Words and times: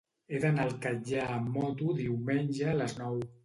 He 0.29 0.37
d'anar 0.45 0.63
al 0.67 0.73
Catllar 0.85 1.27
amb 1.35 1.53
moto 1.59 1.93
diumenge 2.03 2.69
a 2.73 2.77
les 2.85 3.01
nou. 3.05 3.25